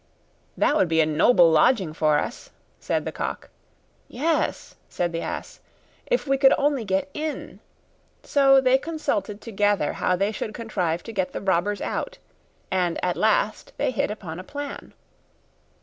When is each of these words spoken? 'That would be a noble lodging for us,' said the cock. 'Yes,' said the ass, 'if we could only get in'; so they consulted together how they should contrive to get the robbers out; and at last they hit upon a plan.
'That 0.57 0.75
would 0.75 0.87
be 0.87 0.99
a 0.99 1.05
noble 1.05 1.51
lodging 1.51 1.93
for 1.93 2.17
us,' 2.17 2.49
said 2.79 3.05
the 3.05 3.11
cock. 3.11 3.51
'Yes,' 4.07 4.75
said 4.89 5.11
the 5.11 5.21
ass, 5.21 5.59
'if 6.07 6.25
we 6.25 6.39
could 6.39 6.55
only 6.57 6.83
get 6.83 7.07
in'; 7.13 7.59
so 8.23 8.59
they 8.59 8.79
consulted 8.79 9.41
together 9.41 9.93
how 9.93 10.15
they 10.15 10.31
should 10.31 10.55
contrive 10.55 11.03
to 11.03 11.13
get 11.13 11.33
the 11.33 11.39
robbers 11.41 11.81
out; 11.81 12.17
and 12.71 12.99
at 13.05 13.15
last 13.15 13.73
they 13.77 13.91
hit 13.91 14.09
upon 14.09 14.39
a 14.39 14.43
plan. 14.43 14.95